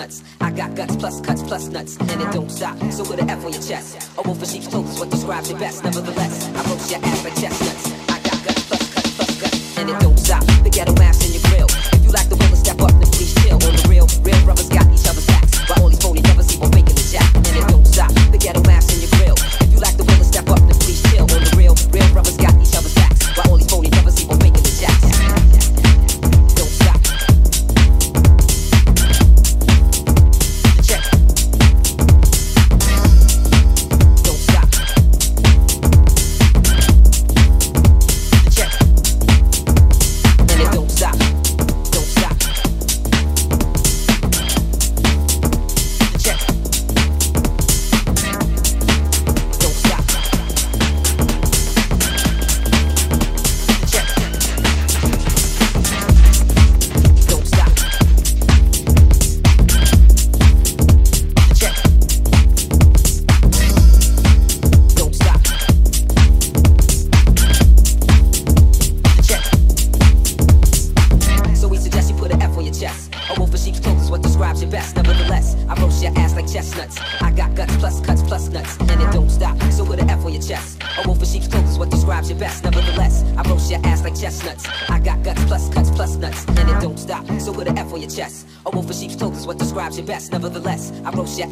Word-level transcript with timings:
nuts. 0.00 0.22
I 0.40 0.50
got 0.50 0.74
guts 0.74 0.96
plus 0.96 1.20
cuts 1.20 1.42
plus 1.42 1.68
nuts. 1.68 2.09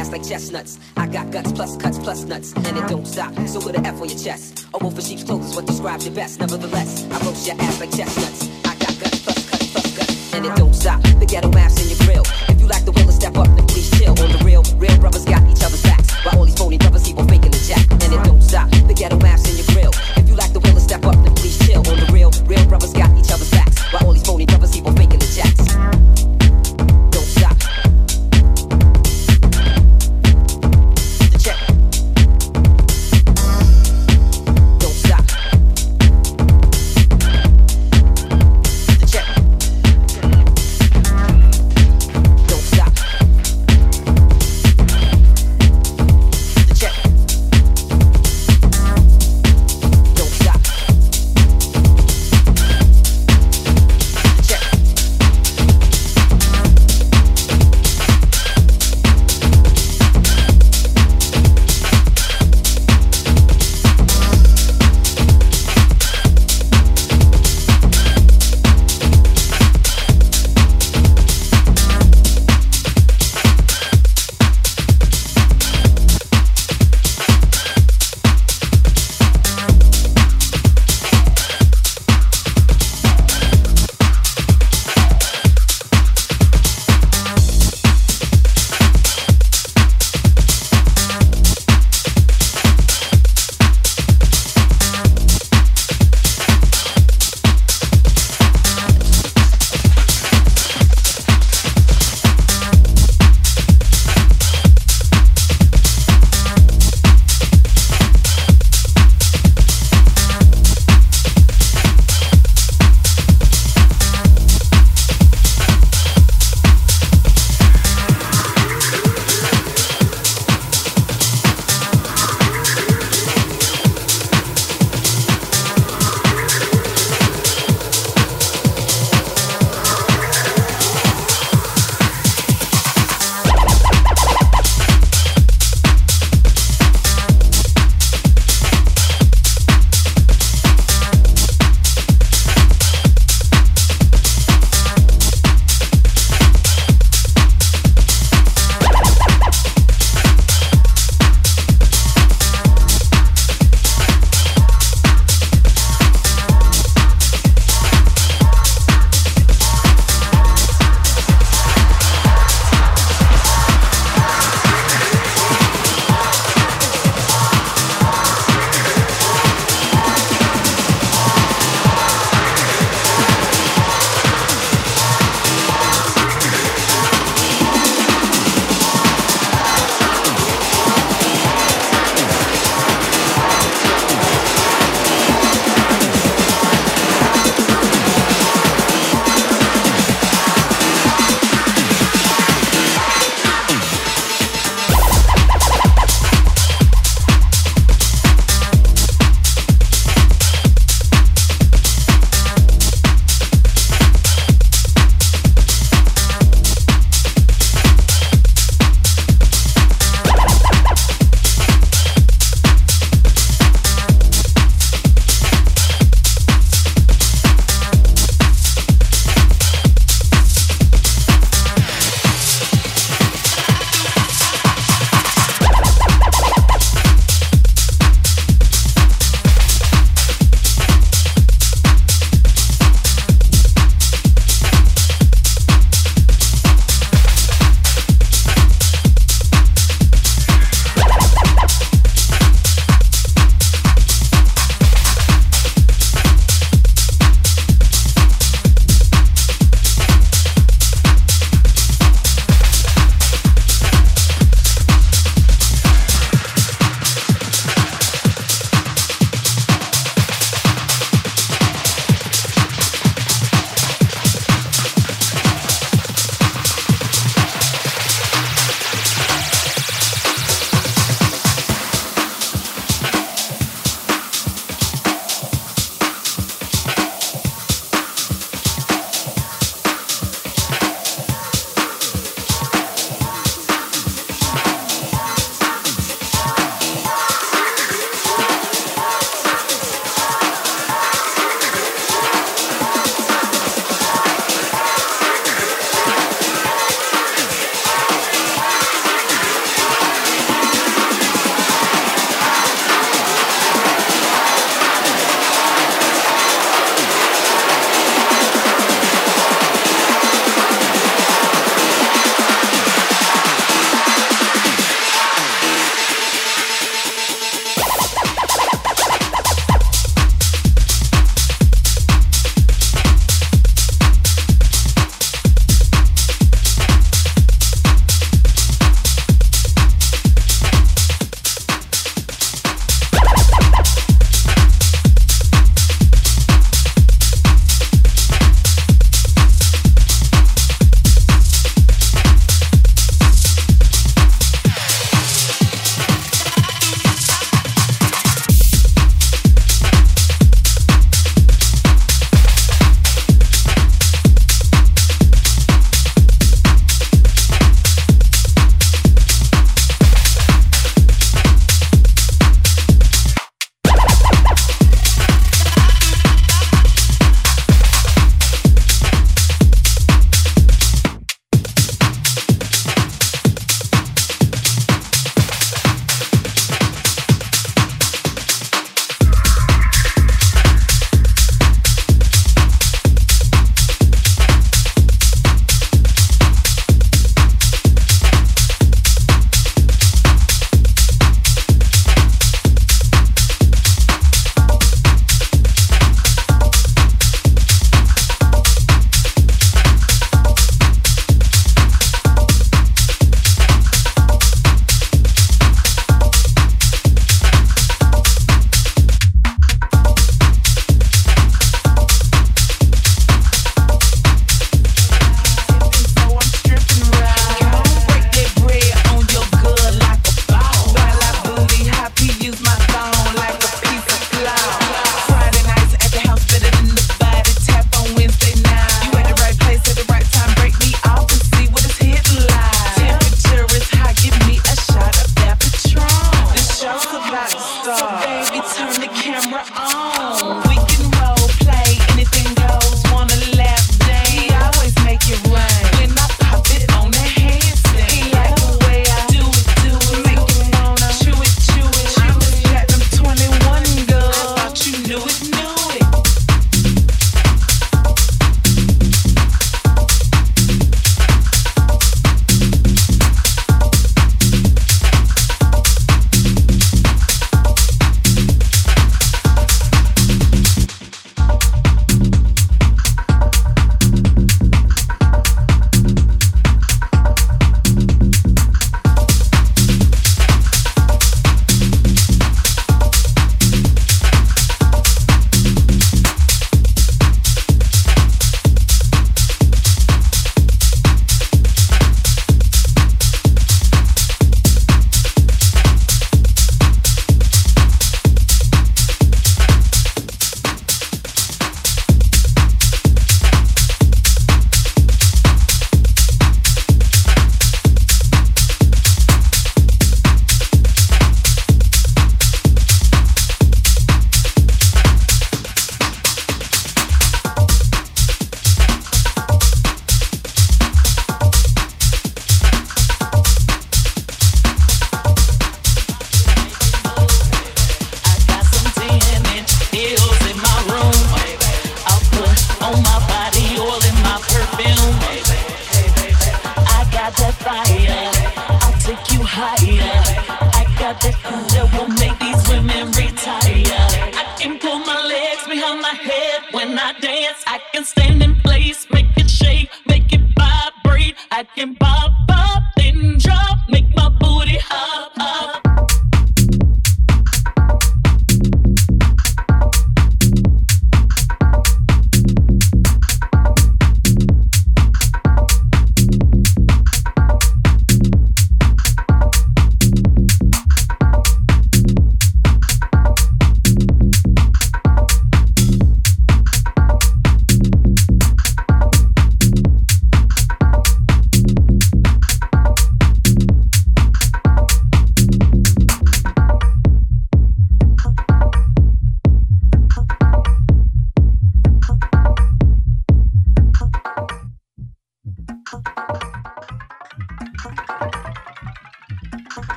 ass 0.00 0.10
like 0.10 0.26
chestnuts. 0.26 0.78
I 0.96 1.06
got 1.06 1.30
guts 1.30 1.52
plus 1.52 1.76
cuts 1.76 1.98
plus 1.98 2.24
nuts, 2.24 2.52
and 2.54 2.76
it 2.78 2.88
don't 2.88 3.06
stop. 3.06 3.34
So 3.46 3.58
with 3.64 3.76
an 3.76 3.84
F 3.84 4.00
on 4.00 4.08
your 4.08 4.18
chest, 4.18 4.66
a 4.72 4.78
wolf 4.78 4.94
in 4.94 5.04
sheep's 5.04 5.24
clothes 5.24 5.50
is 5.50 5.54
what 5.54 5.66
describes 5.66 6.06
your 6.06 6.14
best. 6.14 6.40
Nevertheless, 6.40 7.04
I 7.10 7.18
roast 7.26 7.46
your 7.46 7.56
ass 7.60 7.80
like 7.80 7.90
chestnuts. 7.90 8.48
I 8.64 8.74
got 8.76 8.94
guts 8.98 9.20
plus 9.22 9.50
cuts 9.50 9.72
plus 9.72 9.96
guts, 9.96 10.34
and 10.34 10.46
it 10.46 10.56
don't 10.56 10.74
stop. 10.74 11.02
The 11.02 11.26
ghetto 11.26 11.52
ass 11.58 11.76
in 11.82 11.88
your 11.92 12.00
grill. 12.06 12.24
If 12.48 12.60
you 12.60 12.66
like 12.66 12.84
the 12.84 12.92
will 12.92 13.06
to 13.06 13.12
step 13.12 13.36
up, 13.36 13.48
then 13.56 13.66
please 13.66 13.90
chill. 13.98 14.10
On 14.10 14.32
the 14.32 14.42
real, 14.42 14.62
real 14.76 14.96
brothers 14.98 15.24
got 15.24 15.42
each 15.52 15.62
other's 15.62 15.82
backs. 15.82 16.08
While 16.24 16.48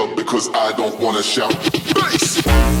club 0.00 0.16
because 0.16 0.48
I 0.54 0.72
don't 0.72 0.98
wanna 1.00 1.22
shout. 1.22 1.54
Bass! 1.94 2.79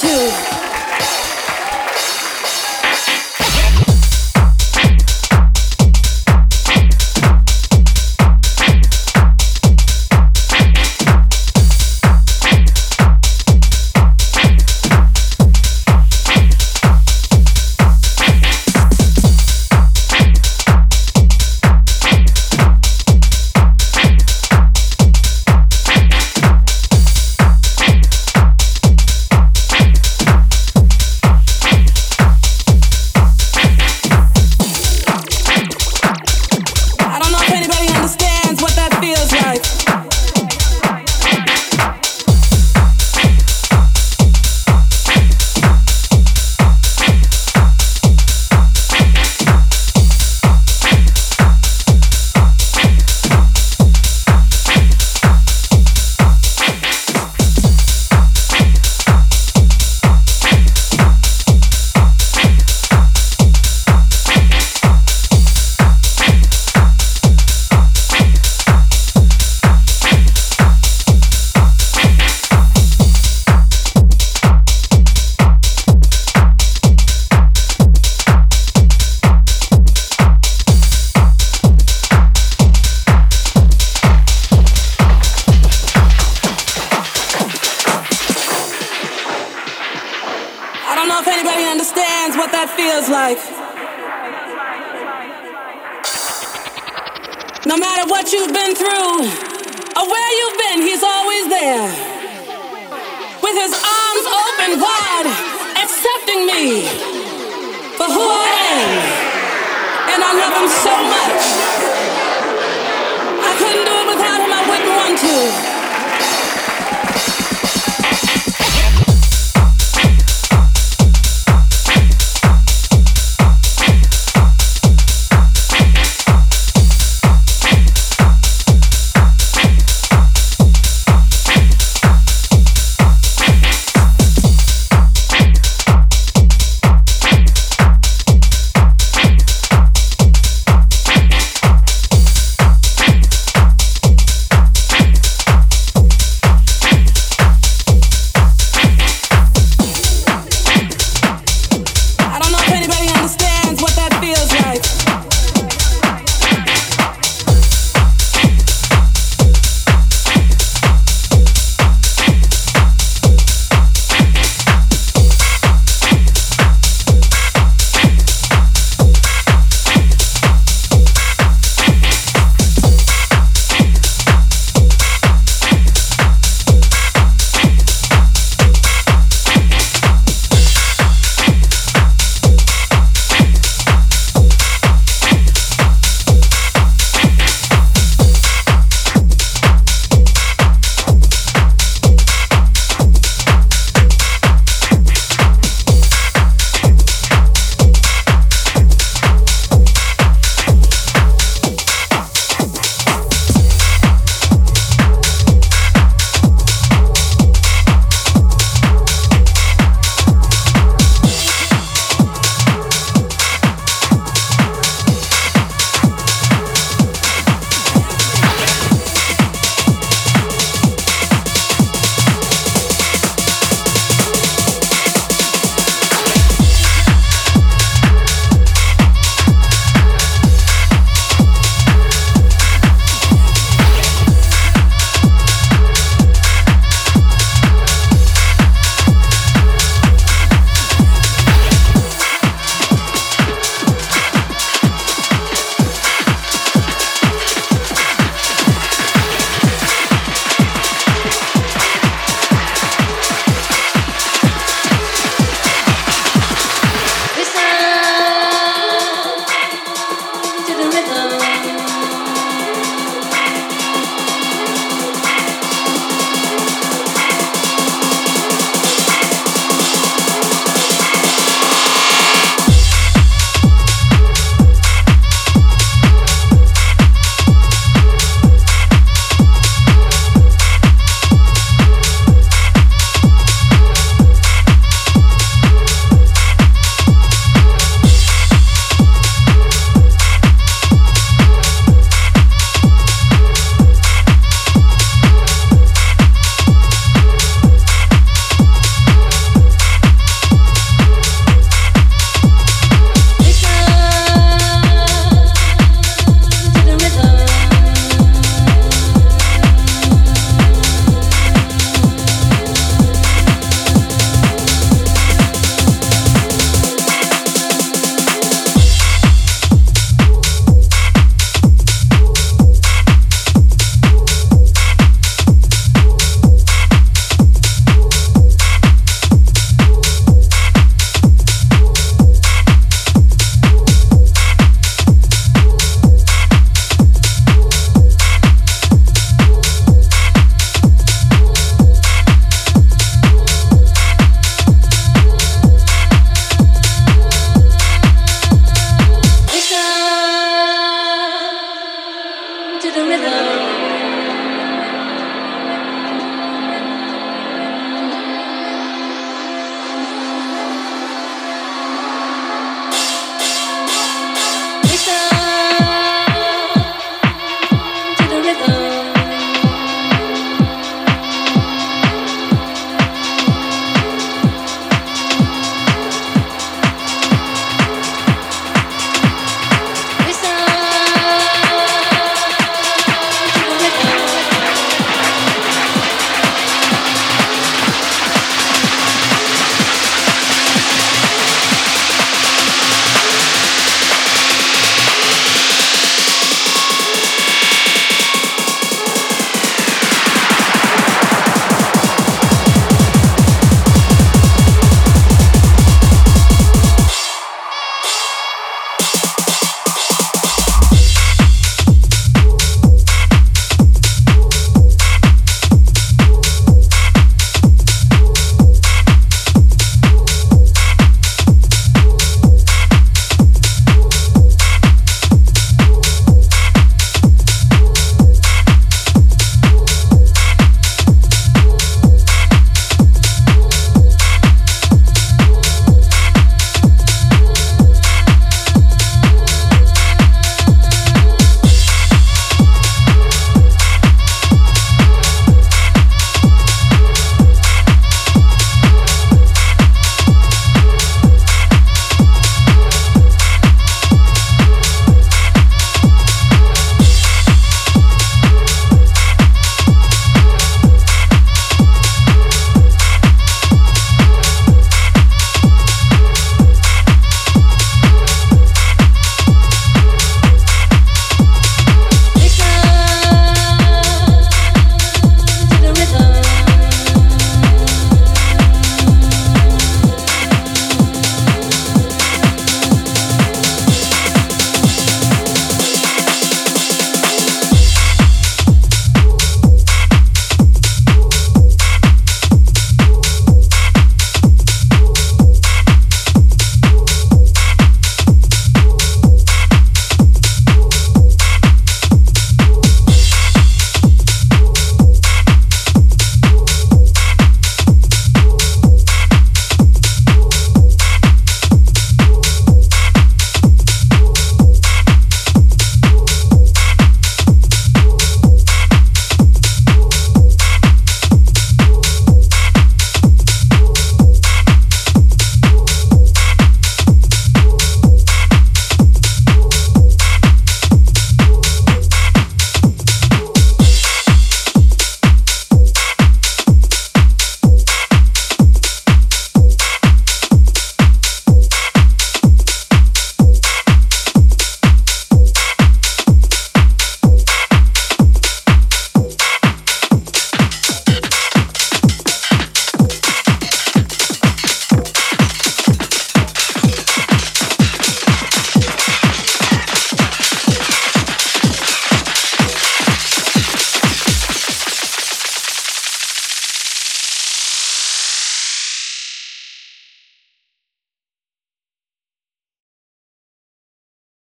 No 0.00 0.59